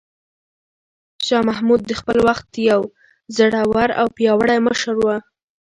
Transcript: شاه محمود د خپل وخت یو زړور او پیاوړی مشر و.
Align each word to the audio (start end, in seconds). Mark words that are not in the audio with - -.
شاه 1.25 1.43
محمود 1.49 1.81
د 1.85 1.91
خپل 1.99 2.17
وخت 2.27 2.47
یو 2.71 2.81
زړور 3.37 3.89
او 3.99 4.07
پیاوړی 4.17 4.59
مشر 4.67 4.93
و. 5.01 5.05